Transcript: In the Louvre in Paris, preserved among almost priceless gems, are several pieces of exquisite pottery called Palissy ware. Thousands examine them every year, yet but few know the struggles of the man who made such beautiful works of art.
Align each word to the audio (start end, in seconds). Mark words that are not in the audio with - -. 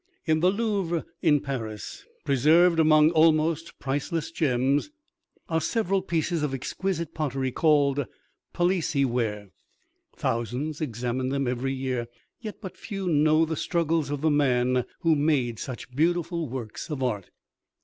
In 0.25 0.39
the 0.39 0.49
Louvre 0.49 1.05
in 1.21 1.41
Paris, 1.41 2.07
preserved 2.25 2.79
among 2.79 3.11
almost 3.11 3.77
priceless 3.77 4.31
gems, 4.31 4.89
are 5.47 5.61
several 5.61 6.01
pieces 6.01 6.41
of 6.41 6.55
exquisite 6.55 7.13
pottery 7.13 7.51
called 7.51 8.07
Palissy 8.51 9.05
ware. 9.05 9.49
Thousands 10.15 10.81
examine 10.81 11.29
them 11.29 11.47
every 11.47 11.73
year, 11.75 12.07
yet 12.39 12.59
but 12.61 12.77
few 12.77 13.07
know 13.09 13.45
the 13.45 13.55
struggles 13.55 14.09
of 14.09 14.21
the 14.21 14.31
man 14.31 14.85
who 15.01 15.15
made 15.15 15.59
such 15.59 15.91
beautiful 15.95 16.49
works 16.49 16.89
of 16.89 17.03
art. 17.03 17.29